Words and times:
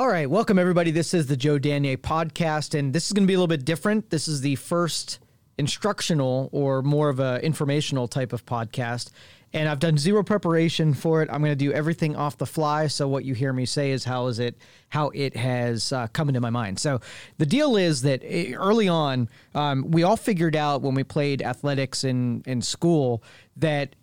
All 0.00 0.08
right, 0.08 0.30
welcome 0.30 0.58
everybody. 0.58 0.92
This 0.92 1.12
is 1.12 1.26
the 1.26 1.36
Joe 1.36 1.58
Danier 1.58 1.98
podcast, 1.98 2.72
and 2.72 2.90
this 2.90 3.04
is 3.04 3.12
going 3.12 3.24
to 3.24 3.26
be 3.26 3.34
a 3.34 3.36
little 3.36 3.46
bit 3.46 3.66
different. 3.66 4.08
This 4.08 4.28
is 4.28 4.40
the 4.40 4.56
first 4.56 5.18
instructional 5.58 6.48
or 6.52 6.80
more 6.80 7.10
of 7.10 7.20
a 7.20 7.38
informational 7.44 8.08
type 8.08 8.32
of 8.32 8.46
podcast, 8.46 9.10
and 9.52 9.68
I've 9.68 9.78
done 9.78 9.98
zero 9.98 10.22
preparation 10.22 10.94
for 10.94 11.20
it. 11.20 11.28
I'm 11.30 11.42
going 11.42 11.52
to 11.52 11.64
do 11.64 11.70
everything 11.74 12.16
off 12.16 12.38
the 12.38 12.46
fly. 12.46 12.86
So 12.86 13.08
what 13.08 13.26
you 13.26 13.34
hear 13.34 13.52
me 13.52 13.66
say 13.66 13.90
is 13.90 14.04
how 14.04 14.28
is 14.28 14.38
it 14.38 14.56
how 14.88 15.10
it 15.10 15.36
has 15.36 15.92
uh, 15.92 16.06
come 16.14 16.28
into 16.28 16.40
my 16.40 16.48
mind. 16.48 16.78
So 16.78 17.02
the 17.36 17.44
deal 17.44 17.76
is 17.76 18.00
that 18.00 18.22
eh, 18.24 18.54
early 18.54 18.88
on, 18.88 19.28
um, 19.54 19.90
we 19.90 20.02
all 20.02 20.16
figured 20.16 20.56
out 20.56 20.80
when 20.80 20.94
we 20.94 21.04
played 21.04 21.42
athletics 21.42 22.04
in 22.04 22.42
in 22.46 22.62
school 22.62 23.22
that 23.58 23.96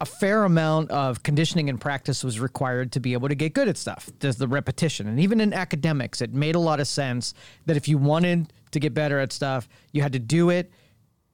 a 0.00 0.06
fair 0.06 0.44
amount 0.44 0.90
of 0.90 1.22
conditioning 1.22 1.68
and 1.68 1.80
practice 1.80 2.22
was 2.22 2.38
required 2.38 2.92
to 2.92 3.00
be 3.00 3.14
able 3.14 3.28
to 3.28 3.34
get 3.34 3.52
good 3.52 3.66
at 3.66 3.76
stuff. 3.76 4.08
There's 4.20 4.36
the 4.36 4.46
repetition. 4.46 5.08
And 5.08 5.18
even 5.18 5.40
in 5.40 5.52
academics, 5.52 6.20
it 6.20 6.32
made 6.32 6.54
a 6.54 6.60
lot 6.60 6.78
of 6.78 6.86
sense 6.86 7.34
that 7.66 7.76
if 7.76 7.88
you 7.88 7.98
wanted 7.98 8.52
to 8.70 8.80
get 8.80 8.94
better 8.94 9.18
at 9.18 9.32
stuff, 9.32 9.68
you 9.92 10.02
had 10.02 10.12
to 10.12 10.20
do 10.20 10.50
it, 10.50 10.70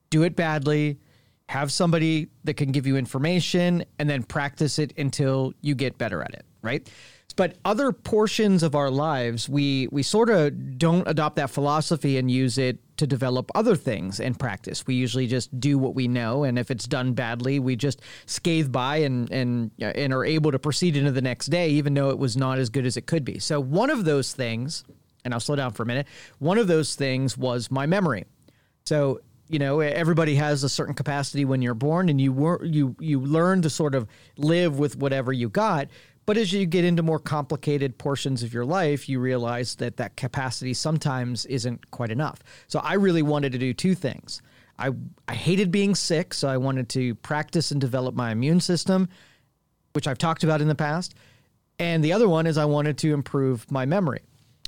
do 0.09 0.23
it 0.23 0.35
badly, 0.35 0.97
have 1.47 1.71
somebody 1.71 2.27
that 2.43 2.55
can 2.55 2.71
give 2.71 2.87
you 2.87 2.97
information, 2.97 3.85
and 3.99 4.09
then 4.09 4.23
practice 4.23 4.79
it 4.79 4.97
until 4.97 5.53
you 5.61 5.75
get 5.75 5.97
better 5.99 6.23
at 6.23 6.33
it, 6.33 6.45
right? 6.63 6.89
But 7.35 7.57
other 7.65 7.91
portions 7.91 8.63
of 8.63 8.75
our 8.75 8.89
lives, 8.89 9.49
we 9.49 9.89
we 9.91 10.03
sort 10.03 10.29
of 10.29 10.77
don't 10.77 11.05
adopt 11.07 11.35
that 11.35 11.49
philosophy 11.49 12.17
and 12.17 12.31
use 12.31 12.57
it 12.57 12.79
to 12.97 13.07
develop 13.07 13.51
other 13.55 13.75
things 13.75 14.19
and 14.19 14.37
practice. 14.37 14.85
We 14.87 14.95
usually 14.95 15.27
just 15.27 15.59
do 15.59 15.77
what 15.77 15.95
we 15.95 16.07
know, 16.07 16.43
and 16.43 16.57
if 16.57 16.71
it's 16.71 16.85
done 16.85 17.13
badly, 17.13 17.59
we 17.59 17.75
just 17.75 18.01
scathe 18.25 18.71
by 18.71 18.97
and 18.97 19.29
and 19.31 19.71
uh, 19.81 19.85
and 19.85 20.13
are 20.13 20.25
able 20.25 20.51
to 20.51 20.59
proceed 20.59 20.95
into 20.95 21.11
the 21.11 21.21
next 21.21 21.47
day, 21.47 21.69
even 21.69 21.93
though 21.93 22.09
it 22.09 22.17
was 22.17 22.37
not 22.37 22.59
as 22.59 22.69
good 22.69 22.85
as 22.85 22.97
it 22.97 23.05
could 23.05 23.25
be. 23.25 23.39
So 23.39 23.59
one 23.59 23.89
of 23.89 24.05
those 24.05 24.33
things, 24.33 24.83
and 25.23 25.33
I'll 25.33 25.39
slow 25.39 25.55
down 25.55 25.71
for 25.71 25.83
a 25.83 25.85
minute. 25.85 26.07
One 26.39 26.57
of 26.57 26.67
those 26.67 26.95
things 26.95 27.37
was 27.37 27.69
my 27.69 27.85
memory. 27.85 28.25
So 28.85 29.19
you 29.47 29.59
know 29.59 29.79
everybody 29.79 30.35
has 30.35 30.63
a 30.63 30.69
certain 30.69 30.95
capacity 30.95 31.45
when 31.45 31.61
you're 31.61 31.75
born 31.75 32.09
and 32.09 32.19
you 32.19 32.33
were 32.33 32.63
you 32.65 32.95
you 32.99 33.19
learn 33.19 33.61
to 33.61 33.69
sort 33.69 33.93
of 33.93 34.07
live 34.37 34.79
with 34.79 34.97
whatever 34.97 35.31
you 35.31 35.49
got 35.49 35.87
but 36.25 36.37
as 36.37 36.51
you 36.51 36.65
get 36.65 36.85
into 36.85 37.03
more 37.03 37.19
complicated 37.19 37.97
portions 37.97 38.43
of 38.43 38.53
your 38.53 38.65
life, 38.65 39.07
you 39.07 39.19
realize 39.19 39.75
that 39.75 39.97
that 39.97 40.15
capacity 40.15 40.73
sometimes 40.73 41.45
isn't 41.45 41.91
quite 41.91 42.11
enough. 42.11 42.41
So 42.67 42.79
I 42.79 42.93
really 42.93 43.21
wanted 43.21 43.51
to 43.51 43.57
do 43.57 43.73
two 43.73 43.95
things. 43.95 44.41
I, 44.77 44.91
I 45.27 45.35
hated 45.35 45.71
being 45.71 45.95
sick, 45.95 46.33
so 46.33 46.47
I 46.47 46.57
wanted 46.57 46.89
to 46.89 47.15
practice 47.15 47.71
and 47.71 47.79
develop 47.79 48.15
my 48.15 48.31
immune 48.31 48.59
system, 48.59 49.07
which 49.93 50.07
I've 50.07 50.17
talked 50.17 50.43
about 50.43 50.61
in 50.61 50.67
the 50.67 50.75
past. 50.75 51.15
And 51.79 52.03
the 52.03 52.13
other 52.13 52.27
one 52.27 52.47
is 52.47 52.57
I 52.57 52.65
wanted 52.65 52.97
to 52.99 53.13
improve 53.13 53.69
my 53.71 53.85
memory. 53.85 54.21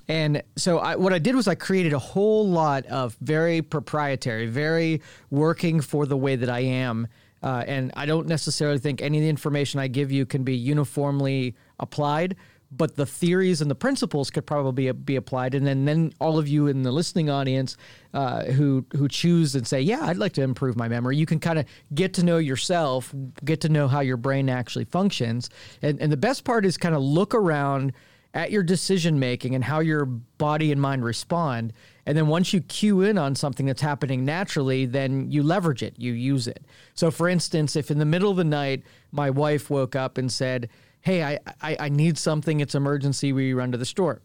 And 0.08 0.44
so 0.56 0.80
I, 0.80 0.96
what 0.96 1.12
I 1.12 1.20
did 1.20 1.36
was 1.36 1.48
I 1.48 1.56
created 1.56 1.92
a 1.92 2.00
whole 2.00 2.48
lot 2.48 2.86
of 2.86 3.18
very 3.20 3.62
proprietary, 3.62 4.46
very 4.46 5.02
working 5.30 5.82
for 5.82 6.06
the 6.06 6.16
way 6.16 6.38
that 6.38 6.50
I 6.50 6.60
am 6.60 7.08
uh, 7.44 7.64
and 7.68 7.92
I 7.96 8.06
don't 8.06 8.28
necessarily 8.28 8.80
think 8.80 9.02
any 9.02 9.18
of 9.18 9.22
the 9.22 9.30
information 9.30 9.80
I 9.80 9.88
give 9.88 10.12
you 10.12 10.26
can 10.26 10.44
be 10.44 10.56
uniformly 10.56 11.56
applied, 11.80 12.36
but 12.72 12.96
the 12.96 13.06
theories 13.06 13.62
and 13.62 13.72
the 13.72 13.76
principles 13.76 14.30
could 14.30 14.46
probably 14.46 14.92
be 14.92 15.16
applied. 15.16 15.54
And 15.56 15.66
then, 15.66 15.86
then 15.86 16.14
all 16.20 16.38
of 16.38 16.48
you 16.48 16.68
in 16.68 16.84
the 16.84 16.92
listening 16.92 17.30
audience 17.30 17.78
uh, 18.14 18.46
who 18.46 18.86
who 18.94 19.08
choose 19.08 19.56
and 19.56 19.66
say, 19.66 19.82
"Yeah, 19.82 20.02
I'd 20.02 20.18
like 20.18 20.34
to 20.34 20.42
improve 20.42 20.76
my 20.76 20.88
memory," 20.88 21.16
you 21.16 21.26
can 21.26 21.40
kind 21.40 21.60
of 21.60 21.66
get 21.94 22.14
to 22.16 22.24
know 22.24 22.38
yourself, 22.38 23.14
get 23.46 23.62
to 23.62 23.70
know 23.70 23.88
how 23.88 24.02
your 24.02 24.18
brain 24.18 24.50
actually 24.50 24.86
functions. 24.86 25.50
And, 25.82 26.02
and 26.02 26.12
the 26.12 26.18
best 26.18 26.44
part 26.44 26.66
is 26.66 26.78
kind 26.78 26.96
of 26.96 27.02
look 27.02 27.34
around 27.34 27.94
at 28.34 28.52
your 28.52 28.64
decision 28.64 29.20
making 29.20 29.56
and 29.56 29.64
how 29.64 29.80
your 29.80 30.06
body 30.06 30.72
and 30.72 30.82
mind 30.82 31.04
respond. 31.04 31.74
And 32.08 32.18
then 32.18 32.28
once 32.28 32.54
you 32.54 32.62
cue 32.62 33.02
in 33.02 33.18
on 33.18 33.36
something 33.36 33.66
that's 33.66 33.82
happening 33.82 34.24
naturally, 34.24 34.86
then 34.86 35.30
you 35.30 35.44
leverage 35.44 35.84
it, 35.84 35.94
you 35.98 36.14
use 36.14 36.48
it. 36.48 36.64
So, 36.94 37.12
for 37.12 37.28
instance, 37.28 37.76
if 37.76 37.92
in 37.92 38.00
the 38.00 38.06
middle 38.06 38.32
of 38.32 38.38
the 38.38 38.46
night 38.46 38.84
my 39.12 39.30
wife 39.30 39.70
woke 39.70 39.94
up 39.94 40.18
and 40.18 40.32
said, 40.32 40.70
Hey, 41.02 41.22
I, 41.22 41.40
I, 41.62 41.76
I 41.82 41.90
need 41.90 42.18
something, 42.18 42.62
it's 42.62 42.76
emergency, 42.76 43.34
we 43.34 43.54
run 43.54 43.74
to 43.74 43.78
the 43.78 43.86
store. 43.86 44.22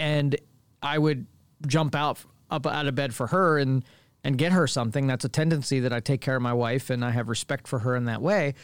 And 0.00 0.34
I 0.82 0.98
would 0.98 1.26
jump 1.68 1.94
out 1.94 2.18
up 2.50 2.66
out 2.66 2.88
of 2.88 2.96
bed 2.96 3.14
for 3.14 3.28
her 3.28 3.56
and 3.58 3.84
and 4.24 4.36
get 4.36 4.50
her 4.50 4.66
something. 4.66 5.06
That's 5.06 5.24
a 5.24 5.28
tendency 5.28 5.78
that 5.78 5.92
I 5.92 6.00
take 6.00 6.20
care 6.20 6.34
of 6.34 6.42
my 6.42 6.52
wife 6.52 6.90
and 6.90 7.04
I 7.04 7.12
have 7.12 7.28
respect 7.28 7.68
for 7.68 7.78
her 7.78 7.94
in 7.94 8.06
that 8.06 8.20
way. 8.20 8.54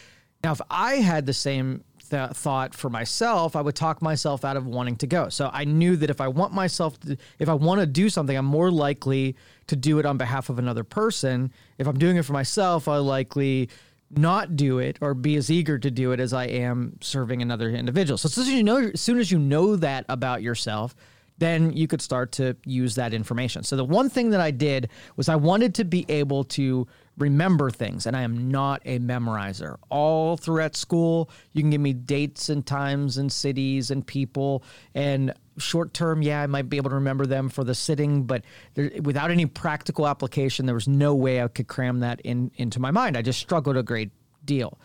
Now, 0.42 0.50
if 0.50 0.60
I 0.68 0.94
had 0.96 1.26
the 1.26 1.32
same 1.32 1.84
th- 2.10 2.30
thought 2.30 2.74
for 2.74 2.90
myself, 2.90 3.56
I 3.56 3.60
would 3.60 3.76
talk 3.76 4.02
myself 4.02 4.44
out 4.44 4.56
of 4.56 4.66
wanting 4.66 4.96
to 4.96 5.06
go. 5.06 5.28
So 5.28 5.50
I 5.52 5.64
knew 5.64 5.96
that 5.96 6.10
if 6.10 6.20
I 6.20 6.28
want 6.28 6.52
myself 6.52 6.98
to, 7.00 7.16
if 7.38 7.48
I 7.48 7.54
want 7.54 7.80
to 7.80 7.86
do 7.86 8.10
something, 8.10 8.36
I'm 8.36 8.46
more 8.46 8.70
likely 8.70 9.36
to 9.68 9.76
do 9.76 9.98
it 9.98 10.06
on 10.06 10.18
behalf 10.18 10.50
of 10.50 10.58
another 10.58 10.84
person. 10.84 11.52
If 11.78 11.86
I'm 11.86 11.98
doing 11.98 12.16
it 12.16 12.24
for 12.24 12.32
myself, 12.32 12.88
I 12.88 12.96
likely 12.96 13.70
not 14.10 14.56
do 14.56 14.78
it 14.78 14.98
or 15.00 15.14
be 15.14 15.36
as 15.36 15.50
eager 15.50 15.78
to 15.78 15.90
do 15.90 16.12
it 16.12 16.20
as 16.20 16.32
I 16.32 16.46
am 16.46 16.98
serving 17.00 17.42
another 17.42 17.70
individual. 17.70 18.18
So 18.18 18.26
as 18.26 18.34
soon 18.34 18.44
as 18.44 18.50
you 18.50 18.64
know, 18.64 18.90
as 18.92 19.00
soon 19.00 19.18
as 19.18 19.30
you 19.30 19.38
know 19.38 19.76
that 19.76 20.04
about 20.08 20.42
yourself, 20.42 20.94
then 21.38 21.72
you 21.72 21.86
could 21.86 22.02
start 22.02 22.32
to 22.32 22.54
use 22.64 22.96
that 22.96 23.14
information. 23.14 23.62
So 23.62 23.76
the 23.76 23.84
one 23.84 24.10
thing 24.10 24.30
that 24.30 24.40
I 24.40 24.50
did 24.50 24.90
was 25.16 25.28
I 25.28 25.36
wanted 25.36 25.74
to 25.76 25.84
be 25.84 26.04
able 26.08 26.44
to 26.44 26.86
remember 27.18 27.70
things, 27.70 28.06
and 28.06 28.16
I 28.16 28.22
am 28.22 28.50
not 28.50 28.82
a 28.84 28.98
memorizer. 28.98 29.76
All 29.88 30.36
throughout 30.36 30.76
school, 30.76 31.30
you 31.52 31.62
can 31.62 31.70
give 31.70 31.80
me 31.80 31.92
dates 31.92 32.48
and 32.48 32.64
times 32.64 33.18
and 33.18 33.30
cities 33.30 33.90
and 33.90 34.06
people, 34.06 34.62
and 34.94 35.34
short 35.58 35.92
term, 35.92 36.22
yeah, 36.22 36.42
I 36.42 36.46
might 36.46 36.68
be 36.68 36.78
able 36.78 36.90
to 36.90 36.96
remember 36.96 37.26
them 37.26 37.48
for 37.48 37.64
the 37.64 37.74
sitting, 37.74 38.24
but 38.24 38.42
there, 38.74 38.90
without 39.02 39.30
any 39.30 39.46
practical 39.46 40.08
application, 40.08 40.66
there 40.66 40.74
was 40.74 40.88
no 40.88 41.14
way 41.14 41.42
I 41.42 41.48
could 41.48 41.68
cram 41.68 42.00
that 42.00 42.20
in 42.22 42.50
into 42.56 42.80
my 42.80 42.90
mind. 42.90 43.16
I 43.16 43.22
just 43.22 43.38
struggled 43.38 43.76
a 43.76 43.82
great 43.82 44.10
deal. 44.44 44.78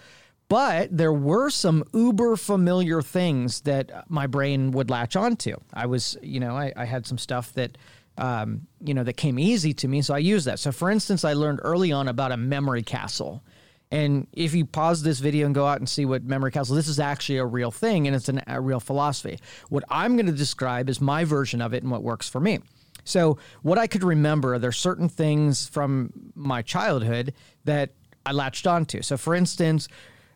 But 0.48 0.96
there 0.96 1.14
were 1.14 1.50
some 1.50 1.84
uber 1.92 2.36
familiar 2.36 3.02
things 3.02 3.62
that 3.62 4.10
my 4.10 4.28
brain 4.28 4.72
would 4.72 4.92
latch 4.92 5.16
onto. 5.16 5.56
I 5.74 5.88
was, 5.88 6.18
you 6.22 6.40
know, 6.40 6.56
I, 6.56 6.72
I 6.76 6.86
had 6.86 7.08
some 7.08 7.18
stuff 7.18 7.54
that 7.54 7.78
um, 8.18 8.68
you 8.84 8.94
know, 8.94 9.04
that 9.04 9.18
came 9.18 9.38
easy 9.38 9.74
to 9.74 9.88
me. 9.88 10.02
So 10.02 10.14
I 10.14 10.20
use 10.20 10.46
that. 10.46 10.60
So 10.60 10.72
for 10.72 10.90
instance, 10.90 11.26
I 11.26 11.34
learned 11.34 11.60
early 11.64 11.92
on 11.92 12.08
about 12.08 12.32
a 12.32 12.38
memory 12.38 12.84
castle. 12.84 13.44
And 13.92 14.28
if 14.34 14.54
you 14.54 14.66
pause 14.66 15.04
this 15.04 15.20
video 15.20 15.46
and 15.46 15.54
go 15.54 15.66
out 15.66 15.80
and 15.80 15.88
see 15.88 16.06
what 16.06 16.24
memory 16.24 16.52
castle, 16.52 16.76
this 16.76 16.88
is 16.88 17.00
actually 17.00 17.38
a 17.38 17.46
real 17.46 17.72
thing 17.72 18.08
and 18.08 18.16
it's 18.16 18.30
an, 18.30 18.42
a 18.48 18.60
real 18.60 18.80
philosophy. 18.80 19.40
What 19.70 19.84
I'm 19.90 20.16
going 20.16 20.26
to 20.26 20.32
describe 20.32 20.90
is 20.90 21.00
my 21.00 21.24
version 21.24 21.62
of 21.62 21.74
it 21.74 21.84
and 21.84 21.92
what 21.92 22.04
works 22.04 22.28
for 22.28 22.40
me. 22.40 22.60
So 23.04 23.38
what 23.62 23.78
I 23.78 23.86
could 23.88 24.04
remember, 24.04 24.58
there's 24.58 24.78
certain 24.78 25.10
things 25.10 25.68
from 25.68 26.12
my 26.34 26.62
childhood 26.62 27.34
that 27.66 27.92
I 28.26 28.32
latched 28.32 28.66
onto. 28.66 29.02
So 29.02 29.18
for 29.18 29.36
instance, 29.36 29.88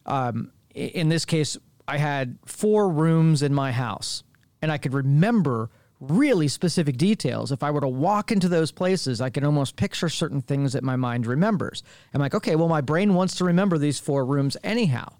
um, 0.05 0.51
in 0.75 1.09
this 1.09 1.25
case, 1.25 1.57
I 1.87 1.97
had 1.97 2.37
four 2.45 2.89
rooms 2.89 3.41
in 3.41 3.53
my 3.53 3.71
house 3.71 4.23
and 4.61 4.71
I 4.71 4.77
could 4.77 4.93
remember 4.93 5.71
really 5.99 6.47
specific 6.47 6.97
details. 6.97 7.51
If 7.51 7.61
I 7.61 7.71
were 7.71 7.81
to 7.81 7.87
walk 7.87 8.31
into 8.31 8.47
those 8.47 8.71
places, 8.71 9.19
I 9.19 9.29
can 9.29 9.43
almost 9.43 9.75
picture 9.75 10.09
certain 10.09 10.41
things 10.41 10.73
that 10.73 10.83
my 10.83 10.95
mind 10.95 11.27
remembers. 11.27 11.83
I'm 12.13 12.21
like, 12.21 12.35
okay, 12.35 12.55
well, 12.55 12.69
my 12.69 12.81
brain 12.81 13.13
wants 13.13 13.35
to 13.35 13.45
remember 13.45 13.77
these 13.77 13.99
four 13.99 14.25
rooms 14.25 14.55
anyhow. 14.63 15.11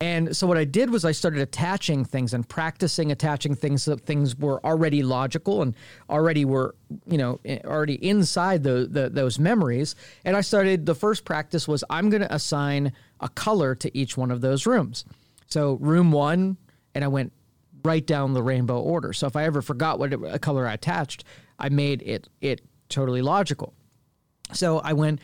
And 0.00 0.36
so 0.36 0.46
what 0.46 0.56
I 0.56 0.64
did 0.64 0.90
was 0.90 1.04
I 1.04 1.10
started 1.10 1.40
attaching 1.40 2.04
things 2.04 2.32
and 2.32 2.48
practicing 2.48 3.10
attaching 3.10 3.56
things 3.56 3.82
so 3.82 3.96
that 3.96 4.06
things 4.06 4.36
were 4.36 4.64
already 4.64 5.02
logical 5.02 5.60
and 5.62 5.74
already 6.08 6.44
were, 6.44 6.76
you 7.06 7.18
know, 7.18 7.40
eh, 7.44 7.58
already 7.64 7.94
inside 7.94 8.62
the, 8.62 8.86
the, 8.88 9.10
those 9.10 9.40
memories. 9.40 9.96
And 10.24 10.36
I 10.36 10.42
started, 10.42 10.86
the 10.86 10.94
first 10.94 11.24
practice 11.24 11.66
was 11.66 11.82
I'm 11.90 12.10
going 12.10 12.22
to 12.22 12.32
assign 12.32 12.92
a 13.20 13.28
color 13.28 13.74
to 13.74 13.98
each 13.98 14.16
one 14.16 14.30
of 14.30 14.40
those 14.40 14.66
rooms. 14.66 15.04
So 15.48 15.74
room 15.80 16.12
one, 16.12 16.58
and 16.94 17.02
I 17.02 17.08
went 17.08 17.32
write 17.84 18.06
down 18.06 18.32
the 18.32 18.42
rainbow 18.42 18.80
order. 18.80 19.12
So 19.12 19.26
if 19.26 19.36
I 19.36 19.44
ever 19.44 19.62
forgot 19.62 19.98
what 19.98 20.12
a 20.12 20.38
color 20.38 20.66
I 20.66 20.74
attached, 20.74 21.24
I 21.58 21.68
made 21.68 22.02
it 22.02 22.28
it 22.40 22.60
totally 22.88 23.22
logical. 23.22 23.74
So 24.52 24.78
I 24.78 24.92
went 24.94 25.20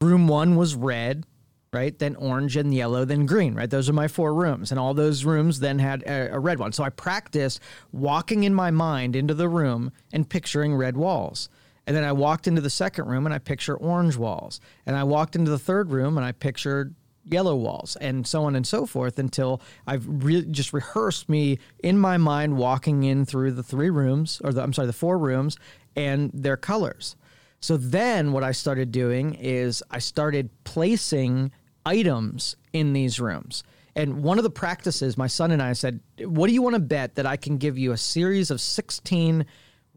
room 0.00 0.28
1 0.28 0.56
was 0.56 0.74
red, 0.74 1.24
right? 1.72 1.98
Then 1.98 2.16
orange 2.16 2.56
and 2.56 2.74
yellow, 2.74 3.04
then 3.04 3.26
green, 3.26 3.54
right? 3.54 3.68
Those 3.70 3.88
are 3.88 3.94
my 3.94 4.08
four 4.08 4.34
rooms. 4.34 4.70
And 4.70 4.78
all 4.78 4.94
those 4.94 5.24
rooms 5.24 5.60
then 5.60 5.78
had 5.78 6.02
a, 6.02 6.34
a, 6.34 6.38
red 6.38 6.58
one. 6.58 6.72
So 6.72 6.84
I 6.84 6.90
practiced 6.90 7.60
walking 7.92 8.44
in 8.44 8.54
my 8.54 8.70
mind 8.70 9.16
into 9.16 9.34
the 9.34 9.48
room 9.48 9.92
and 10.12 10.28
picturing 10.28 10.74
red 10.74 10.96
walls. 10.96 11.48
And 11.86 11.96
then 11.96 12.04
I 12.04 12.12
walked 12.12 12.46
into 12.46 12.60
the 12.60 12.70
second 12.70 13.06
room 13.06 13.26
and 13.26 13.34
I 13.34 13.38
picture 13.38 13.76
orange 13.76 14.16
walls. 14.16 14.60
And 14.86 14.96
I 14.96 15.04
walked 15.04 15.36
into 15.36 15.50
the 15.50 15.58
third 15.58 15.90
room 15.90 16.16
and 16.16 16.24
I 16.24 16.32
pictured 16.32 16.94
yellow 17.26 17.56
walls 17.56 17.96
and 18.00 18.26
so 18.26 18.44
on 18.44 18.54
and 18.54 18.66
so 18.66 18.86
forth 18.86 19.18
until 19.18 19.60
I've 19.86 20.06
really 20.06 20.46
just 20.46 20.72
rehearsed 20.72 21.28
me 21.28 21.58
in 21.82 21.98
my 21.98 22.16
mind 22.16 22.56
walking 22.56 23.02
in 23.02 23.24
through 23.24 23.52
the 23.52 23.62
three 23.62 23.90
rooms 23.90 24.40
or 24.44 24.52
the, 24.52 24.62
I'm 24.62 24.72
sorry 24.72 24.86
the 24.86 24.92
four 24.92 25.18
rooms 25.18 25.56
and 25.96 26.30
their 26.34 26.56
colors. 26.56 27.16
So 27.60 27.76
then 27.76 28.32
what 28.32 28.44
I 28.44 28.52
started 28.52 28.92
doing 28.92 29.34
is 29.34 29.82
I 29.90 29.98
started 29.98 30.50
placing 30.64 31.50
items 31.86 32.56
in 32.72 32.92
these 32.92 33.18
rooms. 33.18 33.62
And 33.96 34.22
one 34.22 34.38
of 34.38 34.44
the 34.44 34.50
practices, 34.50 35.16
my 35.16 35.28
son 35.28 35.50
and 35.50 35.62
I 35.62 35.72
said, 35.72 36.00
What 36.18 36.48
do 36.48 36.52
you 36.52 36.62
want 36.62 36.74
to 36.74 36.80
bet 36.80 37.14
that 37.14 37.26
I 37.26 37.36
can 37.36 37.58
give 37.58 37.78
you 37.78 37.92
a 37.92 37.96
series 37.96 38.50
of 38.50 38.60
16 38.60 39.46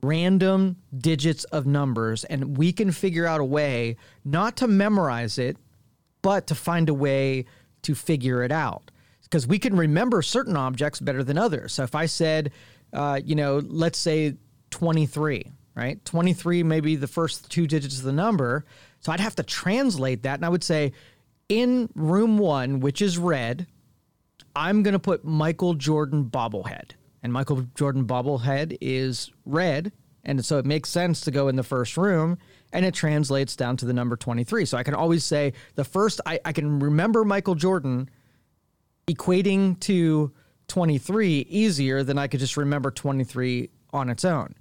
random 0.04 0.78
digits 0.96 1.44
of 1.46 1.66
numbers 1.66 2.24
and 2.26 2.58
we 2.58 2.72
can 2.72 2.92
figure 2.92 3.26
out 3.26 3.42
a 3.42 3.46
way 3.46 3.98
not 4.24 4.56
to 4.58 4.68
memorize 4.68 5.38
it, 5.40 5.58
but 6.22 6.48
to 6.48 6.56
find 6.56 6.90
a 6.90 6.94
way 6.94 7.46
to 7.84 7.96
figure 7.96 8.44
it 8.44 8.52
out? 8.52 8.92
Because 9.24 9.46
we 9.46 9.60
can 9.60 9.76
remember 9.76 10.22
certain 10.22 10.56
objects 10.56 11.00
better 11.00 11.24
than 11.24 11.38
others. 11.38 11.74
So 11.74 11.84
if 11.84 11.96
I 11.96 12.06
said, 12.06 12.52
uh, 12.94 13.20
you 13.24 13.36
know, 13.36 13.62
let's 13.64 13.98
say 13.98 14.36
23, 14.72 15.52
right? 15.76 16.04
23 16.06 16.64
may 16.64 16.80
be 16.80 16.96
the 16.96 17.08
first 17.08 17.52
two 17.52 17.68
digits 17.68 18.00
of 18.00 18.04
the 18.04 18.12
number. 18.12 18.66
So 19.02 19.12
I'd 19.12 19.20
have 19.20 19.36
to 19.36 19.44
translate 19.44 20.24
that. 20.24 20.36
And 20.36 20.46
I 20.46 20.50
would 20.50 20.64
say, 20.64 20.94
in 21.50 21.90
room 21.96 22.38
one, 22.38 22.80
which 22.80 23.02
is 23.02 23.18
red, 23.18 23.68
I'm 24.56 24.84
going 24.84 24.94
to 24.94 25.00
put 25.00 25.24
Michael 25.24 25.76
Jordan 25.76 26.26
bobblehead. 26.26 26.92
And 27.22 27.32
Michael 27.32 27.68
Jordan 27.76 28.06
bobblehead 28.06 28.78
is 28.82 29.32
red. 29.46 29.92
And 30.24 30.44
so 30.44 30.58
it 30.58 30.66
makes 30.66 30.90
sense 30.90 31.22
to 31.22 31.32
go 31.32 31.48
in 31.48 31.56
the 31.56 31.64
first 31.64 31.96
room 31.96 32.38
and 32.74 32.86
it 32.86 32.94
translates 32.94 33.56
down 33.56 33.78
to 33.78 33.86
the 33.86 33.94
number 33.94 34.16
23. 34.16 34.66
So 34.66 34.78
I 34.78 34.84
can 34.84 34.94
always 34.94 35.24
say 35.24 35.54
the 35.76 35.84
first, 35.84 36.22
I, 36.26 36.40
I 36.46 36.52
can 36.52 36.80
remember 36.80 37.24
Michael 37.24 37.56
Jordan 37.56 38.10
equating 39.08 39.80
to 39.82 40.32
23 40.68 41.40
easier 41.50 42.04
than 42.04 42.18
I 42.18 42.28
could 42.28 42.40
just 42.40 42.58
remember 42.58 42.92
23 42.92 43.70
on 43.94 44.10
its 44.10 44.26
own. 44.26 44.54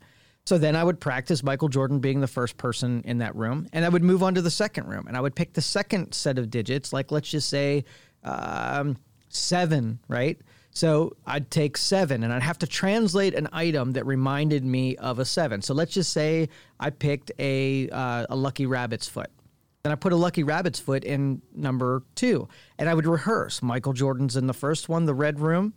So 0.45 0.59
then 0.59 0.77
I 0.77 0.85
would 0.85 1.01
practice 1.01 1.43
Michael 1.43 1.69
Jordan 1.69 1.99
being 1.99 2.21
the 2.21 2.29
first 2.29 2.57
person 2.57 3.03
in 3.05 3.19
that 3.19 3.35
room, 3.35 3.67
and 3.73 3.85
I 3.85 3.89
would 3.89 4.05
move 4.05 4.23
on 4.23 4.37
to 4.37 4.43
the 4.43 4.51
second 4.51 4.87
room, 4.87 5.07
and 5.09 5.17
I 5.17 5.21
would 5.21 5.35
pick 5.35 5.55
the 5.55 5.61
second 5.61 6.13
set 6.13 6.39
of 6.39 6.51
digits, 6.51 6.93
like 6.93 7.11
let's 7.11 7.29
just 7.29 7.49
say 7.49 7.85
um, 8.23 8.97
seven, 9.29 9.99
right? 10.07 10.39
So 10.77 11.17
I'd 11.25 11.51
take 11.51 11.79
seven, 11.79 12.23
and 12.23 12.31
I'd 12.31 12.43
have 12.43 12.59
to 12.59 12.67
translate 12.67 13.33
an 13.33 13.49
item 13.51 13.93
that 13.93 14.05
reminded 14.05 14.63
me 14.63 14.95
of 14.97 15.19
a 15.19 15.25
seven. 15.25 15.63
So 15.63 15.73
let's 15.73 15.95
just 15.95 16.13
say 16.13 16.51
I 16.79 16.91
picked 16.91 17.33
a 17.39 17.89
uh, 17.89 18.27
a 18.29 18.37
lucky 18.37 18.67
rabbit's 18.67 19.09
foot. 19.09 19.31
Then 19.85 19.93
I 19.93 19.95
put 19.95 20.13
a 20.13 20.17
lucky 20.17 20.43
rabbit's 20.43 20.79
foot 20.79 21.03
in 21.03 21.41
number 21.55 22.03
two, 22.15 22.47
and 22.79 22.91
I 22.91 22.95
would 22.95 23.07
rehearse. 23.07 23.63
Michael 23.63 23.95
Jordan's 23.95 24.37
in 24.37 24.49
the 24.49 24.53
first 24.53 24.87
one, 24.87 25.07
the 25.07 25.15
red 25.15 25.41
room. 25.41 25.73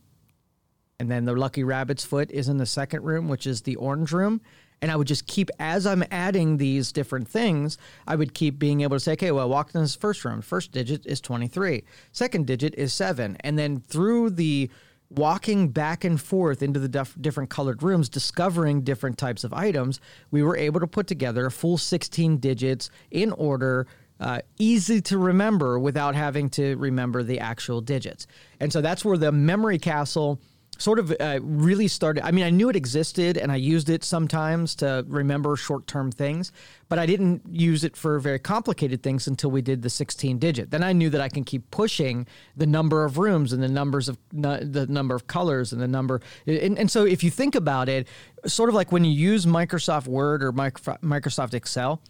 And 1.00 1.10
then 1.10 1.24
the 1.24 1.34
Lucky 1.34 1.64
Rabbit's 1.64 2.04
foot 2.04 2.30
is 2.30 2.50
in 2.50 2.58
the 2.58 2.66
second 2.66 3.04
room, 3.04 3.30
which 3.30 3.48
is 3.48 3.62
the 3.62 3.78
orange 3.78 4.12
room. 4.12 4.42
And 4.82 4.92
I 4.92 4.98
would 4.98 5.08
just 5.08 5.28
keep, 5.28 5.50
as 5.58 5.88
I'm 5.88 6.04
adding 6.12 6.58
these 6.58 6.92
different 6.92 7.30
things, 7.30 7.78
I 8.06 8.18
would 8.18 8.34
keep 8.34 8.60
being 8.60 8.82
able 8.82 8.98
to 8.98 9.00
say, 9.00 9.14
okay, 9.14 9.32
well, 9.32 9.44
I 9.44 9.46
walked 9.46 9.76
in 9.76 9.82
this 9.82 9.96
first 9.96 10.26
room. 10.26 10.42
First 10.42 10.74
digit 10.74 11.06
is 11.06 11.22
23. 11.22 11.86
Second 12.12 12.48
digit 12.48 12.76
is 12.76 12.92
seven. 12.92 13.38
And 13.42 13.58
then 13.58 13.80
through 13.80 14.32
the 14.32 14.70
walking 15.10 15.70
back 15.70 16.04
and 16.04 16.22
forth 16.22 16.62
into 16.62 16.80
the 16.80 16.88
def- 16.88 17.18
different 17.20 17.50
colored 17.50 17.82
rooms, 17.82 18.10
discovering 18.10 18.82
different 18.82 19.18
types 19.18 19.44
of 19.44 19.54
items, 19.54 20.00
we 20.32 20.44
were 20.44 20.56
able 20.56 20.80
to 20.80 20.88
put 20.88 21.08
together 21.08 21.46
a 21.46 21.52
full 21.52 21.78
16 21.78 22.38
digits 22.38 22.90
in 23.12 23.32
order 23.34 23.88
uh, 24.20 24.42
easy 24.58 25.02
to 25.02 25.18
remember 25.18 25.80
without 25.80 26.14
having 26.14 26.50
to 26.50 26.76
remember 26.76 27.24
the 27.24 27.40
actual 27.40 27.82
digits. 27.82 28.28
And 28.60 28.72
so 28.72 28.82
that's 28.82 29.06
where 29.06 29.18
the 29.18 29.32
memory 29.32 29.80
castle 29.80 30.40
sort 30.80 30.98
of 30.98 31.14
uh, 31.20 31.40
really 31.44 31.88
started. 31.88 32.26
I 32.26 32.32
mean, 32.32 32.46
I 32.46 32.50
knew 32.50 32.70
it 32.70 32.76
existed 32.76 33.38
and 33.38 33.52
I 33.52 33.58
used 33.58 33.90
it 33.90 34.04
sometimes 34.04 34.74
to 34.76 35.06
remember 35.08 35.56
short 35.56 35.86
term 35.86 36.12
things, 36.12 36.52
but 36.88 36.98
I 36.98 37.06
didn't 37.06 37.44
use 37.52 37.84
it 37.84 37.96
for 37.96 38.18
very 38.20 38.40
complicated 38.40 39.04
things 39.04 39.28
until 39.28 39.52
we 39.52 39.62
did 39.62 39.82
the 39.82 39.90
16 39.90 40.40
digit. 40.40 40.72
Then 40.72 40.82
I 40.82 40.94
knew 40.94 41.10
that 41.12 41.22
I 41.22 41.30
can 41.30 41.44
keep 41.44 41.70
pushing 41.70 42.26
the 42.56 42.66
number 42.66 43.04
of 43.04 43.18
rooms 43.18 43.54
and 43.54 43.62
the 43.62 43.68
numbers 43.68 44.10
of 44.10 44.18
the 44.32 44.88
number 44.90 45.14
of 45.14 45.28
colors 45.28 45.72
and 45.74 45.82
the 45.82 45.88
number. 45.88 46.22
And, 46.48 46.80
and 46.80 46.90
so 46.90 47.06
if 47.06 47.24
you 47.24 47.30
think 47.30 47.56
about 47.56 47.90
it, 47.90 48.08
sort 48.46 48.70
of 48.70 48.76
like 48.76 48.92
when 48.92 49.04
you 49.04 49.12
use 49.12 49.46
Microsoft 49.46 50.08
Word 50.08 50.42
or 50.42 50.54
Microsoft 50.54 51.54
Excel, 51.54 52.02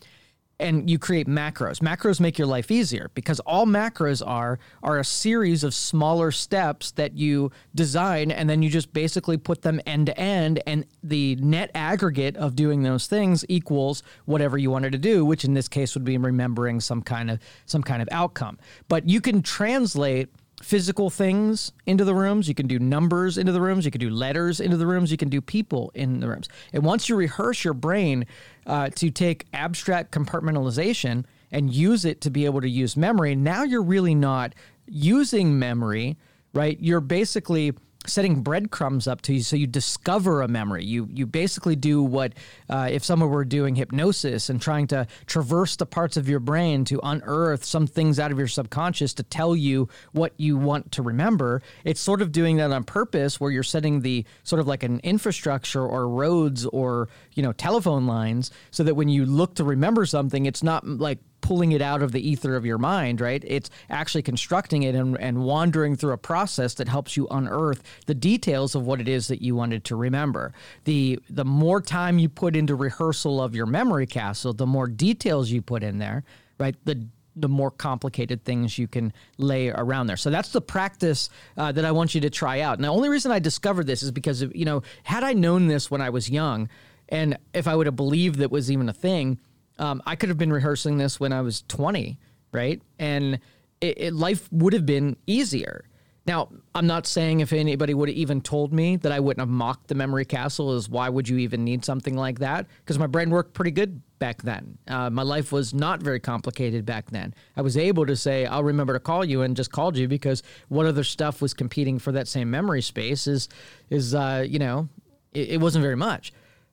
and 0.60 0.90
you 0.90 1.00
create 1.00 1.28
macros. 1.28 1.80
Macros 1.80 2.20
make 2.20 2.38
your 2.38 2.48
life 2.48 2.70
easier 2.70 3.10
because 3.14 3.40
all 3.42 3.66
macros 3.66 4.26
are 4.26 4.60
are 4.84 5.00
a 5.00 5.06
series 5.06 5.64
of 5.64 5.74
smaller 5.74 6.32
steps 6.32 6.92
that 6.92 7.18
you 7.18 7.52
design 7.76 8.32
and 8.32 8.50
then 8.50 8.62
you 8.62 8.70
just 8.70 8.92
basically 8.94 9.38
put 9.38 9.62
them 9.62 9.80
end 9.86 10.08
to 10.08 10.20
end 10.20 10.62
and 10.68 10.86
the 11.04 11.36
net 11.38 11.72
aggregate 11.74 12.36
of 12.38 12.56
doing 12.56 12.84
those 12.84 13.08
things 13.08 13.46
equals 13.48 14.04
whatever 14.26 14.58
you 14.58 14.70
wanted 14.70 14.92
to 14.92 14.98
do, 14.98 15.24
which 15.24 15.46
in 15.46 15.54
this 15.54 15.68
case 15.68 15.94
would 15.96 16.04
be 16.04 16.18
remembering 16.18 16.80
some 16.80 17.02
kind 17.02 17.32
of 17.32 17.40
some 17.66 17.84
kind 17.84 18.02
of 18.02 18.10
outcome. 18.12 18.58
But 18.88 19.08
you 19.08 19.22
can 19.22 19.42
translate 19.42 20.30
physical 20.62 21.10
things 21.10 21.72
into 21.86 22.04
the 22.04 22.14
rooms. 22.14 22.48
You 22.48 22.56
can 22.56 22.68
do 22.68 22.80
numbers 22.80 23.38
into 23.38 23.52
the 23.52 23.62
rooms. 23.62 23.86
You 23.86 23.92
can 23.92 24.02
do 24.02 24.10
letters 24.10 24.60
into 24.60 24.78
the 24.78 24.86
rooms. 24.86 25.12
You 25.12 25.18
can 25.18 25.30
do 25.30 25.42
people 25.42 25.92
in 25.96 26.20
the 26.20 26.28
rooms. 26.28 26.50
And 26.74 26.84
once 26.84 27.10
you 27.10 27.16
rehearse 27.16 27.64
your 27.64 27.74
brain 27.74 28.26
uh, 28.66 28.90
to 28.96 29.10
take 29.10 29.46
abstract 29.54 30.12
compartmentalization 30.12 31.26
and 31.52 31.74
use 31.74 32.06
it 32.06 32.22
to 32.22 32.30
be 32.30 32.46
able 32.46 32.62
to 32.62 32.70
use 32.70 32.98
memory, 32.98 33.36
now 33.36 33.64
you're 33.64 33.82
really 33.82 34.16
not 34.16 34.54
using 34.86 35.58
memory, 35.58 36.18
right? 36.54 36.78
You're 36.80 37.02
basically 37.02 37.74
setting 38.10 38.42
breadcrumbs 38.42 39.08
up 39.08 39.22
to 39.22 39.34
you 39.34 39.42
so 39.42 39.56
you 39.56 39.68
discover 39.68 40.42
a 40.42 40.48
memory. 40.48 40.84
You 40.86 41.08
you 41.12 41.26
basically 41.26 41.76
do 41.76 42.04
what 42.04 42.34
uh, 42.70 42.90
if 42.92 43.04
someone 43.04 43.30
were 43.30 43.46
doing 43.46 43.76
hypnosis 43.76 44.50
and 44.50 44.62
trying 44.62 44.88
to 44.88 45.08
traverse 45.26 45.76
the 45.76 45.86
parts 45.86 46.18
of 46.18 46.28
your 46.28 46.40
brain 46.40 46.86
to 46.86 47.00
unearth 47.04 47.64
some 47.64 47.88
things 47.88 48.20
out 48.20 48.32
of 48.32 48.38
your 48.38 48.48
subconscious 48.48 49.14
to 49.16 49.24
tell 49.24 49.56
you 49.56 49.88
what 50.12 50.34
you 50.38 50.58
want 50.58 50.92
to 50.92 51.02
remember 51.02 51.62
it's 51.84 52.02
sort 52.02 52.22
of 52.22 52.32
doing 52.32 52.58
that 52.58 52.72
on 52.72 52.84
purpose 52.84 53.40
where 53.40 53.52
you're 53.52 53.64
setting 53.64 54.02
the 54.02 54.26
sort 54.44 54.60
of 54.60 54.68
like 54.68 54.84
an 54.84 55.00
infrastructure 55.04 55.86
or 55.86 56.08
roads 56.08 56.66
or 56.68 57.10
you 57.34 57.44
know 57.44 57.52
telephone 57.54 58.08
lines 58.08 58.52
so 58.72 58.84
that 58.84 58.96
when 58.96 59.10
you 59.10 59.26
look 59.26 59.56
to 59.56 59.64
remember 59.64 60.06
something 60.06 60.46
it's 60.46 60.64
not 60.64 60.86
like 60.88 61.20
pulling 61.42 61.72
it 61.72 61.82
out 61.82 62.02
of 62.02 62.12
the 62.12 62.28
ether 62.28 62.56
of 62.56 62.66
your 62.66 62.78
mind, 62.78 63.22
right? 63.22 63.44
It's 63.46 63.70
actually 63.90 64.22
constructing 64.22 64.84
it 64.84 64.96
and, 64.96 65.20
and 65.20 65.44
wandering 65.44 65.96
through 65.96 66.14
a 66.14 66.18
process 66.18 66.74
that 66.76 66.88
helps 66.88 67.18
you 67.18 67.28
unearth 67.32 67.84
the 68.06 68.16
details 68.16 68.76
of 68.76 68.86
what 68.86 69.02
it 69.02 69.08
is 69.08 69.28
that 69.28 69.42
you 69.42 69.56
wanted 69.56 69.84
to 69.86 69.96
remember. 69.96 70.54
The 70.84 71.20
the 71.30 71.46
more 71.46 71.82
time 71.82 72.20
you 72.20 72.30
put 72.30 72.56
into 72.56 72.76
rehearsal 72.76 73.42
of 73.42 73.56
your 73.56 73.66
memory 73.66 74.08
castle, 74.08 74.54
the 74.54 74.68
more 74.68 74.88
details 74.88 75.50
you 75.50 75.62
put 75.62 75.84
in 75.84 75.98
there, 76.00 76.24
right? 76.58 76.76
The 76.86 77.08
the 77.36 77.50
more 77.50 77.72
complicated 77.72 78.44
things 78.44 78.78
you 78.78 78.88
can 78.88 79.14
lay 79.38 79.70
around 79.70 80.08
there. 80.08 80.18
So 80.18 80.30
that's 80.30 80.50
the 80.50 80.62
practice 80.62 81.30
uh, 81.56 81.72
that 81.72 81.86
I 81.86 81.92
want 81.92 82.14
you 82.14 82.22
to 82.22 82.30
try 82.30 82.60
out. 82.62 82.78
And 82.78 82.84
the 82.84 82.90
only 82.90 83.08
reason 83.08 83.32
I 83.32 83.40
discovered 83.40 83.88
this 83.88 84.04
is 84.04 84.12
because 84.12 84.42
of, 84.42 84.54
you 84.56 84.66
know, 84.66 84.82
had 85.04 85.24
I 85.24 85.34
known 85.34 85.68
this 85.68 85.90
when 85.90 86.02
I 86.02 86.10
was 86.10 86.30
young, 86.30 86.68
and 87.08 87.38
if 87.54 87.68
I 87.68 87.76
would 87.76 87.86
have 87.86 87.96
believed 87.96 88.40
that 88.40 88.52
was 88.52 88.70
even 88.70 88.90
a 88.90 88.94
thing, 88.94 89.40
um, 89.80 90.02
I 90.06 90.16
could 90.16 90.30
have 90.30 90.38
been 90.38 90.54
rehearsing 90.54 90.98
this 90.98 91.20
when 91.20 91.34
I 91.34 91.42
was 91.42 91.64
20, 91.68 92.20
right? 92.52 92.82
And 93.00 93.40
it, 93.82 94.02
it, 94.02 94.14
life 94.14 94.48
would 94.52 94.74
have 94.74 94.86
been 94.86 95.16
easier. 95.26 95.86
Now, 96.26 96.50
I'm 96.76 96.86
not 96.86 97.08
saying 97.08 97.40
if 97.40 97.54
anybody 97.54 97.94
would 97.94 98.10
have 98.10 98.18
even 98.18 98.42
told 98.42 98.72
me 98.72 98.98
that 98.98 99.12
I 99.12 99.20
wouldn't 99.20 99.40
have 99.42 99.50
mocked 99.50 99.88
the 99.88 99.96
memory 99.96 100.26
castle, 100.26 100.76
is 100.76 100.88
why 100.88 101.10
would 101.10 101.28
you 101.28 101.38
even 101.40 101.64
need 101.64 101.84
something 101.84 102.16
like 102.16 102.40
that? 102.40 102.68
Because 102.82 103.00
my 103.00 103.08
brain 103.08 103.32
worked 103.32 103.54
pretty 103.54 103.72
good 103.72 104.02
back 104.20 104.44
then. 104.44 104.78
Uh, 104.88 105.10
my 105.10 105.24
life 105.24 105.52
was 105.52 105.74
not 105.74 106.04
very 106.04 106.20
complicated 106.20 106.86
back 106.86 107.10
then. 107.10 107.34
I 107.58 107.62
was 107.62 107.78
able 107.78 108.06
to 108.06 108.16
say, 108.16 108.46
I'll 108.46 108.64
remember 108.64 108.94
to 108.94 109.00
call 109.00 109.26
you 109.26 109.42
and 109.42 109.56
just 109.56 109.72
called 109.72 109.98
you 109.98 110.08
because 110.08 110.44
what 110.68 110.86
other 110.86 111.04
stuff 111.04 111.42
was 111.42 111.54
competing 111.54 111.98
for 111.98 112.12
that 112.12 112.28
same 112.28 112.52
memory 112.52 112.84
space 112.84 113.26
is, 113.26 113.50
is 113.90 114.14
uh, 114.14 114.46
you 114.48 114.60
know, 114.60 114.90
it, 115.34 115.50
it 115.50 115.62
wasn't 115.62 115.82
very 115.82 115.98
much. 115.98 116.32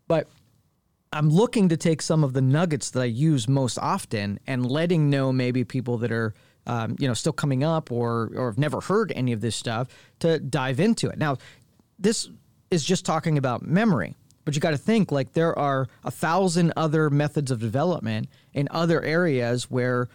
But 0.09 0.29
I'm 1.17 1.31
looking 1.31 1.71
to 1.71 1.79
take 1.79 2.03
some 2.03 2.23
of 2.23 2.35
the 2.35 2.43
nuggets 2.43 2.91
that 2.91 3.01
I 3.01 3.07
use 3.07 3.49
most 3.49 3.79
often 3.79 4.39
and 4.47 4.71
letting 4.71 5.09
know 5.09 5.33
maybe 5.33 5.65
people 5.65 5.97
that 5.99 6.13
are 6.13 6.35
um, 6.67 6.97
you 6.99 7.09
know 7.09 7.15
still 7.15 7.33
coming 7.33 7.65
up 7.65 7.91
or 7.91 8.31
or 8.37 8.51
have 8.51 8.59
never 8.59 8.81
heard 8.83 9.13
any 9.17 9.33
of 9.33 9.41
this 9.41 9.57
stuff 9.57 9.89
to 10.19 10.39
dive 10.39 10.79
into 10.79 11.09
it. 11.09 11.19
Now, 11.19 11.39
this 11.99 12.29
is 12.71 12.85
just 12.85 13.07
talking 13.07 13.39
about 13.39 13.63
memory, 13.63 14.15
but 14.45 14.55
you 14.55 14.61
got 14.61 14.73
to 14.73 14.79
think 14.79 15.11
like 15.11 15.33
there 15.33 15.59
are 15.59 15.89
a 16.05 16.11
thousand 16.11 16.75
other 16.77 17.09
methods 17.09 17.51
of 17.51 17.61
development 17.61 18.29
in 18.53 18.69
other 18.71 19.03
areas 19.03 19.71
where 19.71 20.09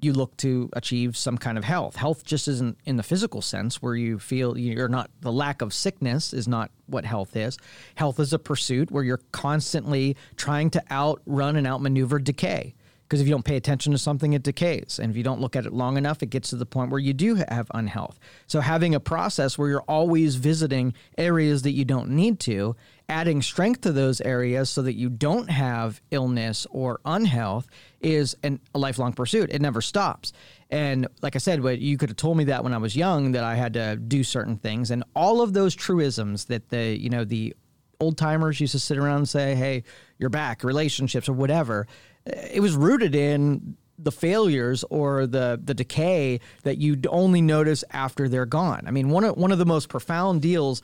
you 0.00 0.12
look 0.12 0.36
to 0.38 0.70
achieve 0.72 1.16
some 1.16 1.38
kind 1.38 1.58
of 1.58 1.64
health. 1.64 1.96
Health 1.96 2.24
just 2.24 2.48
isn't 2.48 2.78
in 2.84 2.96
the 2.96 3.02
physical 3.02 3.42
sense 3.42 3.82
where 3.82 3.94
you 3.94 4.18
feel 4.18 4.56
you're 4.56 4.88
not, 4.88 5.10
the 5.20 5.32
lack 5.32 5.62
of 5.62 5.74
sickness 5.74 6.32
is 6.32 6.46
not 6.46 6.70
what 6.86 7.04
health 7.04 7.36
is. 7.36 7.58
Health 7.96 8.20
is 8.20 8.32
a 8.32 8.38
pursuit 8.38 8.90
where 8.90 9.04
you're 9.04 9.20
constantly 9.32 10.16
trying 10.36 10.70
to 10.70 10.82
outrun 10.90 11.56
and 11.56 11.66
outmaneuver 11.66 12.18
decay. 12.18 12.74
Because 13.08 13.22
if 13.22 13.26
you 13.26 13.32
don't 13.32 13.44
pay 13.44 13.56
attention 13.56 13.92
to 13.92 13.98
something, 13.98 14.34
it 14.34 14.42
decays. 14.42 15.00
And 15.02 15.10
if 15.10 15.16
you 15.16 15.22
don't 15.22 15.40
look 15.40 15.56
at 15.56 15.64
it 15.64 15.72
long 15.72 15.96
enough, 15.96 16.22
it 16.22 16.28
gets 16.28 16.50
to 16.50 16.56
the 16.56 16.66
point 16.66 16.90
where 16.90 17.00
you 17.00 17.14
do 17.14 17.36
have 17.36 17.70
unhealth. 17.72 18.20
So 18.46 18.60
having 18.60 18.94
a 18.94 19.00
process 19.00 19.56
where 19.56 19.70
you're 19.70 19.80
always 19.88 20.34
visiting 20.34 20.92
areas 21.16 21.62
that 21.62 21.70
you 21.70 21.86
don't 21.86 22.10
need 22.10 22.38
to, 22.40 22.76
adding 23.08 23.40
strength 23.40 23.80
to 23.80 23.92
those 23.92 24.20
areas 24.20 24.68
so 24.68 24.82
that 24.82 24.92
you 24.92 25.08
don't 25.08 25.48
have 25.48 26.02
illness 26.10 26.66
or 26.70 27.00
unhealth 27.06 27.66
is 28.02 28.36
an, 28.42 28.60
a 28.74 28.78
lifelong 28.78 29.14
pursuit. 29.14 29.48
It 29.50 29.62
never 29.62 29.80
stops. 29.80 30.34
And 30.68 31.08
like 31.22 31.34
I 31.34 31.38
said, 31.38 31.64
you 31.80 31.96
could 31.96 32.10
have 32.10 32.16
told 32.16 32.36
me 32.36 32.44
that 32.44 32.62
when 32.62 32.74
I 32.74 32.78
was 32.78 32.94
young 32.94 33.32
that 33.32 33.42
I 33.44 33.54
had 33.54 33.72
to 33.72 33.96
do 33.96 34.22
certain 34.22 34.58
things, 34.58 34.90
and 34.90 35.02
all 35.16 35.40
of 35.40 35.54
those 35.54 35.74
truisms 35.74 36.44
that 36.46 36.68
the 36.68 36.94
you 36.98 37.08
know 37.08 37.24
the 37.24 37.54
old 38.00 38.18
timers 38.18 38.60
used 38.60 38.72
to 38.72 38.78
sit 38.78 38.98
around 38.98 39.16
and 39.16 39.28
say, 39.28 39.54
"Hey, 39.54 39.84
you're 40.18 40.28
back," 40.28 40.62
relationships 40.62 41.26
or 41.26 41.32
whatever 41.32 41.86
it 42.28 42.60
was 42.60 42.74
rooted 42.74 43.14
in 43.14 43.76
the 43.98 44.12
failures 44.12 44.84
or 44.90 45.26
the 45.26 45.60
the 45.62 45.74
decay 45.74 46.40
that 46.62 46.78
you 46.78 47.00
only 47.08 47.42
notice 47.42 47.82
after 47.90 48.28
they're 48.28 48.46
gone. 48.46 48.84
I 48.86 48.90
mean, 48.90 49.10
one 49.10 49.24
of 49.24 49.36
one 49.36 49.52
of 49.52 49.58
the 49.58 49.66
most 49.66 49.88
profound 49.88 50.42
deals 50.42 50.82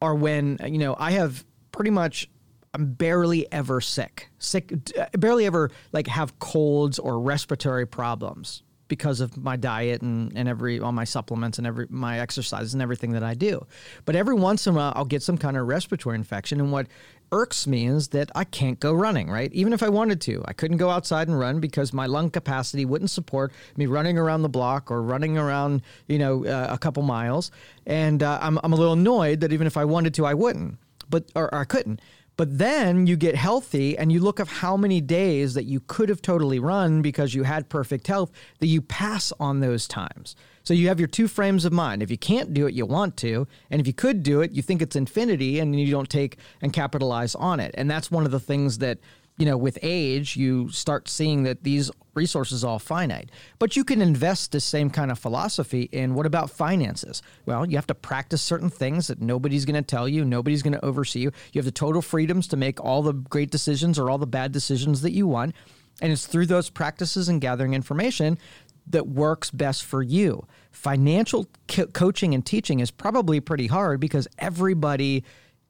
are 0.00 0.14
when 0.14 0.58
you 0.66 0.78
know 0.78 0.96
I 0.98 1.12
have 1.12 1.44
pretty 1.72 1.90
much 1.90 2.30
I'm 2.72 2.92
barely 2.92 3.50
ever 3.52 3.80
sick, 3.80 4.30
sick, 4.38 4.72
barely 5.12 5.46
ever 5.46 5.70
like 5.92 6.06
have 6.08 6.38
colds 6.38 6.98
or 6.98 7.20
respiratory 7.20 7.86
problems 7.86 8.62
because 8.94 9.20
of 9.20 9.36
my 9.36 9.56
diet 9.56 10.02
and, 10.02 10.32
and 10.36 10.48
every 10.48 10.78
all 10.78 10.92
my 10.92 11.04
supplements 11.04 11.58
and 11.58 11.66
every 11.66 11.86
my 11.90 12.20
exercises 12.20 12.74
and 12.74 12.82
everything 12.82 13.12
that 13.12 13.24
I 13.24 13.34
do. 13.34 13.66
But 14.04 14.14
every 14.14 14.34
once 14.34 14.66
in 14.66 14.74
a 14.74 14.76
while 14.76 14.92
I'll 14.94 15.04
get 15.04 15.22
some 15.22 15.36
kind 15.36 15.56
of 15.56 15.66
respiratory 15.66 16.14
infection 16.14 16.60
and 16.60 16.70
what 16.70 16.86
irks 17.32 17.66
me 17.66 17.88
is 17.88 18.08
that 18.08 18.30
I 18.36 18.44
can't 18.44 18.78
go 18.78 18.92
running, 18.92 19.28
right? 19.28 19.52
Even 19.52 19.72
if 19.72 19.82
I 19.82 19.88
wanted 19.88 20.20
to, 20.22 20.44
I 20.46 20.52
couldn't 20.52 20.76
go 20.76 20.90
outside 20.90 21.26
and 21.26 21.36
run 21.36 21.58
because 21.58 21.92
my 21.92 22.06
lung 22.06 22.30
capacity 22.30 22.84
wouldn't 22.84 23.10
support 23.10 23.52
me 23.76 23.86
running 23.86 24.16
around 24.16 24.42
the 24.42 24.48
block 24.48 24.92
or 24.92 25.02
running 25.02 25.36
around, 25.36 25.82
you 26.06 26.20
know, 26.20 26.44
uh, 26.46 26.68
a 26.70 26.78
couple 26.78 27.02
miles. 27.02 27.50
And 27.86 28.22
uh, 28.22 28.38
I'm, 28.40 28.60
I'm 28.62 28.72
a 28.72 28.76
little 28.76 28.92
annoyed 28.92 29.40
that 29.40 29.52
even 29.52 29.66
if 29.66 29.76
I 29.76 29.84
wanted 29.84 30.14
to, 30.14 30.26
I 30.26 30.34
wouldn't, 30.34 30.78
but 31.10 31.24
or, 31.34 31.52
or 31.52 31.58
I 31.58 31.64
couldn't. 31.64 32.00
But 32.36 32.58
then 32.58 33.06
you 33.06 33.16
get 33.16 33.36
healthy 33.36 33.96
and 33.96 34.10
you 34.10 34.20
look 34.20 34.40
at 34.40 34.48
how 34.48 34.76
many 34.76 35.00
days 35.00 35.54
that 35.54 35.64
you 35.64 35.80
could 35.80 36.08
have 36.08 36.20
totally 36.20 36.58
run 36.58 37.00
because 37.00 37.34
you 37.34 37.44
had 37.44 37.68
perfect 37.68 38.06
health 38.06 38.32
that 38.58 38.66
you 38.66 38.82
pass 38.82 39.32
on 39.38 39.60
those 39.60 39.86
times. 39.86 40.34
So 40.64 40.74
you 40.74 40.88
have 40.88 40.98
your 40.98 41.08
two 41.08 41.28
frames 41.28 41.64
of 41.64 41.72
mind. 41.72 42.02
If 42.02 42.10
you 42.10 42.18
can't 42.18 42.54
do 42.54 42.66
it, 42.66 42.74
you 42.74 42.86
want 42.86 43.16
to. 43.18 43.46
And 43.70 43.80
if 43.80 43.86
you 43.86 43.92
could 43.92 44.22
do 44.22 44.40
it, 44.40 44.52
you 44.52 44.62
think 44.62 44.82
it's 44.82 44.96
infinity 44.96 45.60
and 45.60 45.78
you 45.78 45.90
don't 45.90 46.08
take 46.08 46.38
and 46.60 46.72
capitalize 46.72 47.34
on 47.34 47.60
it. 47.60 47.74
And 47.76 47.90
that's 47.90 48.10
one 48.10 48.24
of 48.24 48.30
the 48.30 48.40
things 48.40 48.78
that 48.78 48.98
you 49.36 49.46
know, 49.46 49.56
with 49.56 49.78
age, 49.82 50.36
you 50.36 50.68
start 50.68 51.08
seeing 51.08 51.42
that 51.42 51.64
these 51.64 51.90
resources 52.14 52.64
are 52.64 52.68
all 52.68 52.78
finite. 52.78 53.30
But 53.58 53.76
you 53.76 53.84
can 53.84 54.00
invest 54.00 54.52
the 54.52 54.60
same 54.60 54.90
kind 54.90 55.10
of 55.10 55.18
philosophy 55.18 55.88
in 55.90 56.14
what 56.14 56.26
about 56.26 56.50
finances? 56.50 57.20
Well, 57.44 57.68
you 57.68 57.76
have 57.76 57.86
to 57.88 57.94
practice 57.94 58.42
certain 58.42 58.70
things 58.70 59.08
that 59.08 59.20
nobody's 59.20 59.64
going 59.64 59.74
to 59.74 59.82
tell 59.82 60.08
you, 60.08 60.24
nobody's 60.24 60.62
going 60.62 60.74
to 60.74 60.84
oversee 60.84 61.20
you. 61.20 61.32
You 61.52 61.58
have 61.58 61.64
the 61.64 61.72
total 61.72 62.00
freedoms 62.00 62.46
to 62.48 62.56
make 62.56 62.82
all 62.82 63.02
the 63.02 63.12
great 63.12 63.50
decisions 63.50 63.98
or 63.98 64.08
all 64.08 64.18
the 64.18 64.26
bad 64.26 64.52
decisions 64.52 65.02
that 65.02 65.12
you 65.12 65.26
want. 65.26 65.54
And 66.00 66.12
it's 66.12 66.26
through 66.26 66.46
those 66.46 66.70
practices 66.70 67.28
and 67.28 67.40
gathering 67.40 67.74
information 67.74 68.38
that 68.86 69.08
works 69.08 69.50
best 69.50 69.84
for 69.84 70.02
you. 70.02 70.46
Financial 70.70 71.48
co- 71.68 71.86
coaching 71.86 72.34
and 72.34 72.44
teaching 72.44 72.80
is 72.80 72.90
probably 72.90 73.40
pretty 73.40 73.66
hard 73.66 73.98
because 73.98 74.28
everybody 74.38 75.24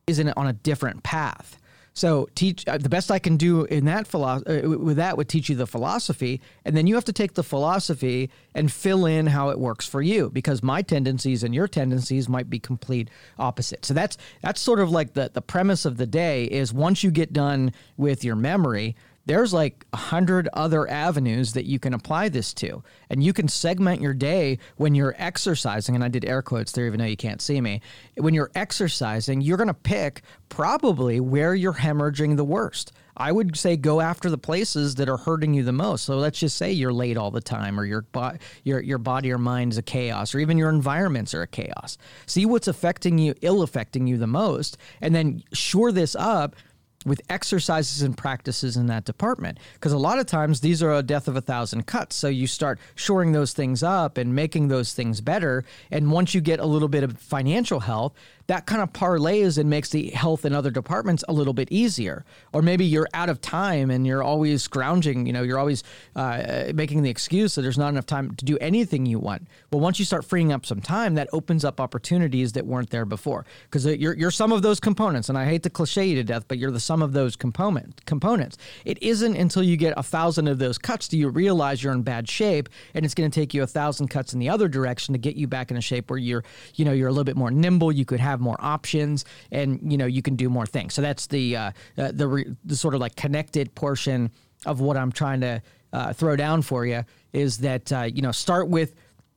is 0.06 0.18
in, 0.18 0.32
on 0.36 0.46
a 0.46 0.52
different 0.52 1.02
path. 1.02 1.58
So 1.94 2.28
teach 2.34 2.66
uh, 2.66 2.76
the 2.78 2.88
best 2.88 3.12
I 3.12 3.20
can 3.20 3.36
do 3.36 3.64
in 3.64 3.84
that 3.84 4.08
philosophy 4.08 4.62
uh, 4.62 4.68
with 4.68 4.96
that 4.96 5.16
would 5.16 5.28
teach 5.28 5.48
you 5.48 5.54
the 5.54 5.66
philosophy, 5.66 6.40
and 6.64 6.76
then 6.76 6.88
you 6.88 6.96
have 6.96 7.04
to 7.04 7.12
take 7.12 7.34
the 7.34 7.44
philosophy 7.44 8.30
and 8.52 8.70
fill 8.70 9.06
in 9.06 9.28
how 9.28 9.50
it 9.50 9.60
works 9.60 9.86
for 9.86 10.02
you 10.02 10.28
because 10.30 10.60
my 10.60 10.82
tendencies 10.82 11.44
and 11.44 11.54
your 11.54 11.68
tendencies 11.68 12.28
might 12.28 12.50
be 12.50 12.58
complete 12.58 13.08
opposite. 13.38 13.84
So 13.84 13.94
that's 13.94 14.16
that's 14.42 14.60
sort 14.60 14.80
of 14.80 14.90
like 14.90 15.14
the 15.14 15.30
the 15.32 15.42
premise 15.42 15.84
of 15.84 15.96
the 15.96 16.06
day 16.06 16.44
is 16.46 16.72
once 16.72 17.04
you 17.04 17.12
get 17.12 17.32
done 17.32 17.72
with 17.96 18.24
your 18.24 18.36
memory, 18.36 18.96
there's 19.26 19.52
like 19.52 19.86
a 19.92 19.96
hundred 19.96 20.48
other 20.52 20.88
avenues 20.88 21.52
that 21.54 21.64
you 21.64 21.78
can 21.78 21.94
apply 21.94 22.28
this 22.28 22.52
to. 22.54 22.82
And 23.10 23.22
you 23.22 23.32
can 23.32 23.48
segment 23.48 24.00
your 24.00 24.14
day 24.14 24.58
when 24.76 24.94
you're 24.94 25.14
exercising. 25.18 25.94
And 25.94 26.04
I 26.04 26.08
did 26.08 26.24
air 26.24 26.42
quotes 26.42 26.72
there, 26.72 26.86
even 26.86 27.00
though 27.00 27.06
you 27.06 27.16
can't 27.16 27.42
see 27.42 27.60
me. 27.60 27.80
When 28.16 28.34
you're 28.34 28.50
exercising, 28.54 29.40
you're 29.40 29.56
going 29.56 29.68
to 29.68 29.74
pick 29.74 30.22
probably 30.48 31.20
where 31.20 31.54
you're 31.54 31.74
hemorrhaging 31.74 32.36
the 32.36 32.44
worst. 32.44 32.92
I 33.16 33.30
would 33.30 33.56
say 33.56 33.76
go 33.76 34.00
after 34.00 34.28
the 34.28 34.38
places 34.38 34.96
that 34.96 35.08
are 35.08 35.16
hurting 35.16 35.54
you 35.54 35.62
the 35.62 35.72
most. 35.72 36.04
So 36.04 36.16
let's 36.16 36.38
just 36.38 36.56
say 36.56 36.72
you're 36.72 36.92
late 36.92 37.16
all 37.16 37.30
the 37.30 37.40
time, 37.40 37.78
or 37.78 37.84
your 37.84 38.02
bo- 38.02 38.36
your 38.64 38.80
your 38.80 38.98
body 38.98 39.30
or 39.30 39.38
mind 39.38 39.72
is 39.72 39.78
a 39.78 39.82
chaos, 39.82 40.34
or 40.34 40.40
even 40.40 40.58
your 40.58 40.68
environments 40.68 41.32
are 41.32 41.42
a 41.42 41.46
chaos. 41.46 41.96
See 42.26 42.44
what's 42.44 42.66
affecting 42.66 43.18
you, 43.18 43.34
ill 43.40 43.62
affecting 43.62 44.08
you 44.08 44.16
the 44.16 44.26
most, 44.26 44.78
and 45.00 45.14
then 45.14 45.44
shore 45.52 45.92
this 45.92 46.16
up 46.16 46.56
with 47.04 47.20
exercises 47.28 48.02
and 48.02 48.16
practices 48.16 48.76
in 48.76 48.86
that 48.86 49.04
department. 49.04 49.58
Because 49.74 49.92
a 49.92 49.98
lot 49.98 50.18
of 50.18 50.26
times 50.26 50.60
these 50.60 50.82
are 50.82 50.92
a 50.92 51.02
death 51.02 51.28
of 51.28 51.36
a 51.36 51.40
thousand 51.40 51.86
cuts. 51.86 52.16
So 52.16 52.28
you 52.28 52.46
start 52.46 52.78
shoring 52.94 53.32
those 53.32 53.52
things 53.52 53.82
up 53.82 54.16
and 54.18 54.34
making 54.34 54.68
those 54.68 54.94
things 54.94 55.20
better. 55.20 55.64
And 55.90 56.10
once 56.10 56.34
you 56.34 56.40
get 56.40 56.60
a 56.60 56.66
little 56.66 56.88
bit 56.88 57.04
of 57.04 57.18
financial 57.18 57.80
health, 57.80 58.14
that 58.46 58.66
kind 58.66 58.82
of 58.82 58.92
parlays 58.92 59.58
and 59.58 59.70
makes 59.70 59.90
the 59.90 60.10
health 60.10 60.44
in 60.44 60.52
other 60.52 60.70
departments 60.70 61.24
a 61.28 61.32
little 61.32 61.54
bit 61.54 61.70
easier. 61.70 62.24
Or 62.52 62.62
maybe 62.62 62.84
you're 62.84 63.08
out 63.14 63.28
of 63.28 63.40
time 63.40 63.90
and 63.90 64.06
you're 64.06 64.22
always 64.22 64.62
scrounging, 64.62 65.26
you 65.26 65.32
know, 65.32 65.42
you're 65.42 65.58
always 65.58 65.82
uh, 66.14 66.72
making 66.74 67.02
the 67.02 67.10
excuse 67.10 67.54
that 67.54 67.62
there's 67.62 67.78
not 67.78 67.88
enough 67.88 68.06
time 68.06 68.34
to 68.36 68.44
do 68.44 68.58
anything 68.58 69.06
you 69.06 69.18
want. 69.18 69.48
Well, 69.70 69.80
once 69.80 69.98
you 69.98 70.04
start 70.04 70.24
freeing 70.24 70.52
up 70.52 70.66
some 70.66 70.80
time, 70.80 71.14
that 71.14 71.28
opens 71.32 71.64
up 71.64 71.80
opportunities 71.80 72.52
that 72.52 72.66
weren't 72.66 72.90
there 72.90 73.06
before. 73.06 73.46
Because 73.64 73.86
you're, 73.86 74.14
you're 74.14 74.30
some 74.30 74.52
of 74.52 74.62
those 74.62 74.78
components. 74.78 75.28
And 75.28 75.38
I 75.38 75.46
hate 75.46 75.62
to 75.62 75.70
cliche 75.70 76.04
you 76.04 76.16
to 76.16 76.24
death, 76.24 76.44
but 76.46 76.58
you're 76.58 76.70
the 76.70 76.80
sum 76.80 77.02
of 77.02 77.12
those 77.12 77.36
component, 77.36 78.04
components. 78.04 78.58
It 78.84 79.02
isn't 79.02 79.36
until 79.36 79.62
you 79.62 79.76
get 79.76 79.94
a 79.96 80.02
thousand 80.02 80.48
of 80.48 80.58
those 80.58 80.76
cuts 80.76 81.08
do 81.08 81.16
you 81.16 81.28
realize 81.28 81.82
you're 81.82 81.94
in 81.94 82.02
bad 82.02 82.28
shape. 82.28 82.68
And 82.92 83.04
it's 83.04 83.14
going 83.14 83.30
to 83.30 83.34
take 83.34 83.54
you 83.54 83.62
a 83.62 83.66
thousand 83.66 84.08
cuts 84.08 84.34
in 84.34 84.38
the 84.38 84.50
other 84.50 84.68
direction 84.68 85.12
to 85.14 85.18
get 85.18 85.36
you 85.36 85.46
back 85.46 85.70
in 85.70 85.76
a 85.76 85.80
shape 85.80 86.10
where 86.10 86.18
you're, 86.18 86.44
you 86.74 86.84
know, 86.84 86.92
you're 86.92 87.08
a 87.08 87.12
little 87.12 87.24
bit 87.24 87.36
more 87.36 87.50
nimble. 87.50 87.90
You 87.90 88.04
could 88.04 88.20
have 88.20 88.33
have 88.34 88.40
more 88.40 88.56
options 88.58 89.24
and 89.50 89.80
you 89.90 89.96
know 89.96 90.06
you 90.06 90.22
can 90.22 90.36
do 90.36 90.50
more 90.50 90.66
things. 90.66 90.94
So 90.94 91.02
that's 91.02 91.26
the 91.28 91.56
uh, 91.56 91.70
uh, 91.96 92.12
the, 92.12 92.28
re- 92.28 92.56
the 92.64 92.76
sort 92.76 92.94
of 92.94 93.00
like 93.00 93.16
connected 93.16 93.74
portion 93.74 94.30
of 94.66 94.80
what 94.80 94.96
i'm 94.96 95.12
trying 95.12 95.40
to 95.40 95.62
uh, 95.92 96.12
throw 96.12 96.36
down 96.36 96.62
for 96.62 96.84
you 96.84 97.04
is 97.32 97.58
that 97.58 97.92
uh, 97.92 98.02
you 98.02 98.22
know 98.22 98.32
start 98.32 98.68
with 98.68 98.94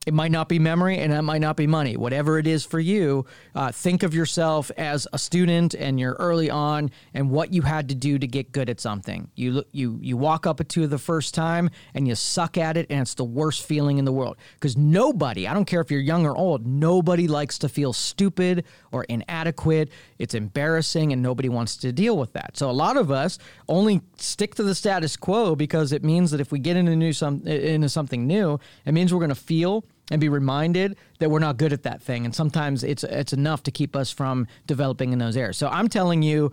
it 0.07 0.13
might 0.13 0.31
not 0.31 0.47
be 0.47 0.57
memory 0.57 0.99
and 0.99 1.11
it 1.11 1.21
might 1.21 1.41
not 1.41 1.57
be 1.57 1.67
money. 1.67 1.97
Whatever 1.97 2.39
it 2.39 2.47
is 2.47 2.63
for 2.63 2.79
you, 2.79 3.25
uh, 3.53 3.73
think 3.73 4.03
of 4.03 4.13
yourself 4.13 4.71
as 4.77 5.05
a 5.11 5.19
student 5.19 5.73
and 5.73 5.99
you're 5.99 6.13
early 6.13 6.49
on 6.49 6.91
and 7.13 7.29
what 7.29 7.51
you 7.51 7.61
had 7.61 7.89
to 7.89 7.95
do 7.95 8.17
to 8.17 8.25
get 8.25 8.53
good 8.53 8.69
at 8.69 8.79
something. 8.79 9.29
You 9.35 9.65
you 9.73 9.99
you 10.01 10.15
walk 10.15 10.47
up 10.47 10.65
to 10.65 10.87
the 10.87 10.97
first 10.97 11.33
time 11.33 11.69
and 11.93 12.07
you 12.07 12.15
suck 12.15 12.57
at 12.57 12.77
it 12.77 12.87
and 12.89 13.01
it's 13.01 13.15
the 13.15 13.25
worst 13.25 13.65
feeling 13.65 13.97
in 13.97 14.05
the 14.05 14.13
world 14.13 14.37
because 14.53 14.77
nobody, 14.77 15.45
I 15.45 15.53
don't 15.53 15.65
care 15.65 15.81
if 15.81 15.91
you're 15.91 15.99
young 15.99 16.25
or 16.25 16.37
old, 16.37 16.65
nobody 16.65 17.27
likes 17.27 17.57
to 17.59 17.67
feel 17.67 17.91
stupid 17.91 18.63
or 18.93 19.03
inadequate. 19.03 19.91
It's 20.19 20.35
embarrassing 20.35 21.11
and 21.11 21.21
nobody 21.21 21.49
wants 21.49 21.75
to 21.77 21.91
deal 21.91 22.17
with 22.17 22.31
that. 22.31 22.55
So 22.55 22.69
a 22.69 22.71
lot 22.71 22.95
of 22.95 23.11
us 23.11 23.39
only 23.67 23.99
stick 24.15 24.55
to 24.55 24.63
the 24.63 24.73
status 24.73 25.17
quo 25.17 25.53
because 25.53 25.91
it 25.91 26.05
means 26.05 26.31
that 26.31 26.39
if 26.39 26.49
we 26.49 26.59
get 26.59 26.77
into 26.77 26.95
new 26.95 27.11
some 27.11 27.45
into 27.45 27.89
something 27.89 28.25
new, 28.25 28.57
it 28.85 28.93
means 28.93 29.13
we're 29.13 29.19
going 29.19 29.27
to 29.27 29.35
feel 29.35 29.83
and 30.11 30.21
be 30.21 30.29
reminded 30.29 30.97
that 31.19 31.29
we're 31.29 31.39
not 31.39 31.57
good 31.57 31.73
at 31.73 31.83
that 31.83 32.01
thing. 32.01 32.25
And 32.25 32.33
sometimes 32.33 32.83
it's 32.83 33.03
it's 33.03 33.33
enough 33.33 33.63
to 33.63 33.71
keep 33.71 33.95
us 33.95 34.11
from 34.11 34.47
developing 34.65 35.13
in 35.13 35.19
those 35.19 35.35
areas. 35.35 35.57
So 35.57 35.67
I'm 35.67 35.87
telling 35.87 36.23
you, 36.23 36.51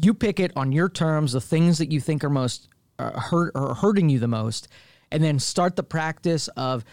you 0.00 0.14
pick 0.14 0.40
it 0.40 0.52
on 0.56 0.72
your 0.72 0.88
terms, 0.88 1.32
the 1.32 1.40
things 1.40 1.78
that 1.78 1.90
you 1.90 2.00
think 2.00 2.22
are 2.22 2.30
most 2.30 2.68
uh, 2.98 3.18
hurt 3.18 3.52
or 3.54 3.74
hurting 3.74 4.08
you 4.08 4.18
the 4.18 4.28
most, 4.28 4.68
and 5.10 5.22
then 5.22 5.38
start 5.38 5.76
the 5.76 5.82
practice 5.82 6.48
of 6.56 6.84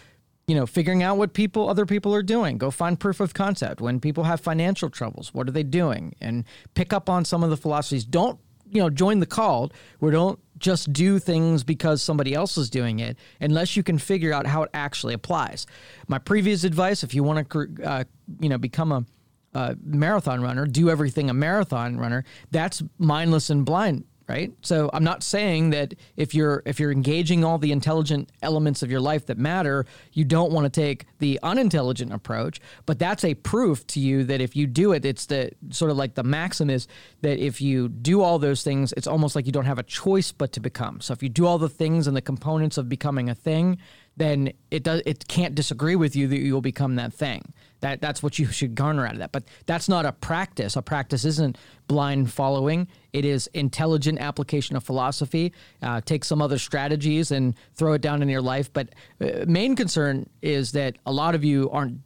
you 0.46 0.54
know 0.54 0.66
figuring 0.66 1.02
out 1.02 1.16
what 1.16 1.32
people 1.32 1.68
other 1.68 1.86
people 1.86 2.14
are 2.14 2.22
doing. 2.22 2.58
Go 2.58 2.70
find 2.70 2.98
proof 2.98 3.20
of 3.20 3.34
concept. 3.34 3.80
When 3.80 4.00
people 4.00 4.24
have 4.24 4.40
financial 4.40 4.90
troubles 4.90 5.32
what 5.32 5.48
are 5.48 5.52
they 5.52 5.62
doing? 5.62 6.14
And 6.20 6.44
pick 6.74 6.92
up 6.92 7.08
on 7.08 7.24
some 7.24 7.44
of 7.44 7.50
the 7.50 7.56
philosophies. 7.56 8.04
Don't 8.04 8.38
you 8.68 8.80
know 8.80 8.90
join 8.90 9.20
the 9.20 9.26
cult. 9.26 9.72
Where 10.00 10.12
don't 10.12 10.40
just 10.64 10.92
do 10.94 11.18
things 11.18 11.62
because 11.62 12.02
somebody 12.02 12.32
else 12.32 12.56
is 12.56 12.70
doing 12.70 12.98
it 12.98 13.18
unless 13.38 13.76
you 13.76 13.82
can 13.82 13.98
figure 13.98 14.32
out 14.32 14.46
how 14.46 14.62
it 14.62 14.70
actually 14.72 15.12
applies. 15.12 15.66
My 16.08 16.18
previous 16.18 16.64
advice, 16.64 17.04
if 17.04 17.14
you 17.14 17.22
want 17.22 17.50
to, 17.50 17.68
uh, 17.84 18.04
you 18.40 18.48
know, 18.48 18.56
become 18.56 18.90
a, 18.90 19.04
a 19.52 19.76
marathon 19.84 20.40
runner, 20.40 20.64
do 20.64 20.88
everything 20.88 21.28
a 21.28 21.34
marathon 21.34 21.98
runner. 21.98 22.24
That's 22.50 22.82
mindless 22.98 23.50
and 23.50 23.66
blind 23.66 24.04
right? 24.28 24.52
So 24.62 24.88
I'm 24.92 25.04
not 25.04 25.22
saying 25.22 25.70
that 25.70 25.94
if 26.16 26.34
you're 26.34 26.62
if 26.64 26.80
you're 26.80 26.92
engaging 26.92 27.44
all 27.44 27.58
the 27.58 27.72
intelligent 27.72 28.30
elements 28.42 28.82
of 28.82 28.90
your 28.90 29.00
life 29.00 29.26
that 29.26 29.38
matter, 29.38 29.84
you 30.12 30.24
don't 30.24 30.52
want 30.52 30.64
to 30.64 30.80
take 30.80 31.06
the 31.18 31.38
unintelligent 31.42 32.12
approach, 32.12 32.60
but 32.86 32.98
that's 32.98 33.24
a 33.24 33.34
proof 33.34 33.86
to 33.88 34.00
you 34.00 34.24
that 34.24 34.40
if 34.40 34.56
you 34.56 34.66
do 34.66 34.92
it, 34.92 35.04
it's 35.04 35.26
the 35.26 35.50
sort 35.70 35.90
of 35.90 35.96
like 35.96 36.14
the 36.14 36.22
maxim 36.22 36.70
is 36.70 36.88
that 37.20 37.38
if 37.38 37.60
you 37.60 37.88
do 37.88 38.22
all 38.22 38.38
those 38.38 38.62
things, 38.62 38.92
it's 38.96 39.06
almost 39.06 39.36
like 39.36 39.46
you 39.46 39.52
don't 39.52 39.66
have 39.66 39.78
a 39.78 39.82
choice 39.82 40.32
but 40.32 40.52
to 40.52 40.60
become. 40.60 41.00
So 41.00 41.12
if 41.12 41.22
you 41.22 41.28
do 41.28 41.46
all 41.46 41.58
the 41.58 41.68
things 41.68 42.06
and 42.06 42.16
the 42.16 42.22
components 42.22 42.78
of 42.78 42.88
becoming 42.88 43.28
a 43.28 43.34
thing, 43.34 43.78
then 44.16 44.52
it 44.70 44.82
does 44.82 45.02
it 45.06 45.26
can't 45.28 45.54
disagree 45.54 45.96
with 45.96 46.14
you 46.14 46.28
that 46.28 46.38
you 46.38 46.54
will 46.54 46.60
become 46.60 46.96
that 46.96 47.12
thing. 47.12 47.52
That 47.80 48.00
that's 48.00 48.22
what 48.22 48.38
you 48.38 48.46
should 48.46 48.74
garner 48.74 49.06
out 49.06 49.12
of 49.12 49.18
that. 49.18 49.32
But 49.32 49.44
that's 49.66 49.88
not 49.88 50.06
a 50.06 50.12
practice. 50.12 50.76
A 50.76 50.82
practice 50.82 51.24
isn't 51.24 51.58
blind 51.88 52.32
following. 52.32 52.88
It 53.12 53.24
is 53.24 53.48
intelligent 53.48 54.20
application 54.20 54.76
of 54.76 54.84
philosophy. 54.84 55.52
Uh, 55.82 56.00
take 56.00 56.24
some 56.24 56.40
other 56.40 56.58
strategies 56.58 57.30
and 57.30 57.54
throw 57.74 57.94
it 57.94 58.02
down 58.02 58.22
in 58.22 58.28
your 58.28 58.42
life. 58.42 58.72
But 58.72 58.90
uh, 59.20 59.44
main 59.46 59.76
concern 59.76 60.28
is 60.42 60.72
that 60.72 60.96
a 61.04 61.12
lot 61.12 61.34
of 61.34 61.44
you 61.44 61.70
aren't 61.70 62.00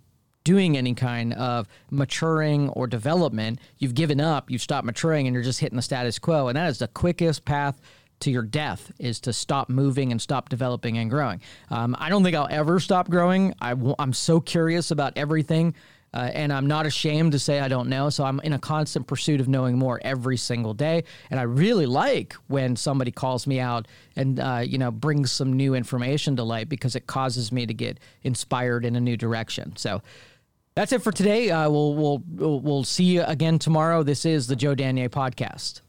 doing 0.44 0.78
any 0.78 0.94
kind 0.94 1.34
of 1.34 1.68
maturing 1.90 2.70
or 2.70 2.86
development. 2.86 3.60
You've 3.76 3.94
given 3.94 4.18
up. 4.18 4.50
You've 4.50 4.62
stopped 4.62 4.86
maturing, 4.86 5.26
and 5.26 5.34
you're 5.34 5.42
just 5.42 5.60
hitting 5.60 5.76
the 5.76 5.82
status 5.82 6.18
quo. 6.18 6.48
And 6.48 6.56
that 6.56 6.70
is 6.70 6.78
the 6.78 6.88
quickest 6.88 7.44
path 7.44 7.78
to 8.20 8.30
your 8.30 8.42
death 8.42 8.92
is 8.98 9.20
to 9.20 9.32
stop 9.32 9.68
moving 9.68 10.12
and 10.12 10.20
stop 10.20 10.48
developing 10.48 10.98
and 10.98 11.10
growing. 11.10 11.40
Um, 11.70 11.96
I 11.98 12.08
don't 12.08 12.22
think 12.22 12.36
I'll 12.36 12.48
ever 12.50 12.80
stop 12.80 13.08
growing. 13.08 13.54
i 13.60 13.70
w- 13.70 13.94
I'm 13.98 14.12
so 14.12 14.40
curious 14.40 14.90
about 14.90 15.12
everything. 15.16 15.74
Uh, 16.14 16.30
and 16.32 16.52
I'm 16.52 16.66
not 16.66 16.86
ashamed 16.86 17.32
to 17.32 17.38
say 17.38 17.60
I 17.60 17.68
don't 17.68 17.88
know. 17.88 18.08
So 18.08 18.24
I'm 18.24 18.40
in 18.40 18.54
a 18.54 18.58
constant 18.58 19.06
pursuit 19.06 19.40
of 19.40 19.48
knowing 19.48 19.78
more 19.78 20.00
every 20.02 20.38
single 20.38 20.72
day. 20.72 21.04
And 21.30 21.38
I 21.38 21.42
really 21.42 21.84
like 21.86 22.32
when 22.46 22.76
somebody 22.76 23.10
calls 23.10 23.46
me 23.46 23.60
out 23.60 23.86
and 24.16 24.40
uh, 24.40 24.62
you 24.64 24.78
know 24.78 24.90
brings 24.90 25.30
some 25.30 25.52
new 25.52 25.74
information 25.74 26.36
to 26.36 26.44
light 26.44 26.68
because 26.68 26.96
it 26.96 27.06
causes 27.06 27.52
me 27.52 27.66
to 27.66 27.74
get 27.74 27.98
inspired 28.22 28.86
in 28.86 28.96
a 28.96 29.00
new 29.00 29.16
direction. 29.18 29.76
So 29.76 30.00
that's 30.74 30.92
it 30.92 31.02
for 31.02 31.12
today. 31.12 31.50
Uh, 31.50 31.68
we'll 31.68 31.94
we'll 31.94 32.60
we'll 32.60 32.84
see 32.84 33.04
you 33.04 33.22
again 33.24 33.58
tomorrow. 33.58 34.02
This 34.02 34.24
is 34.24 34.46
the 34.46 34.56
Joe 34.56 34.74
Danier 34.74 35.10
podcast. 35.10 35.82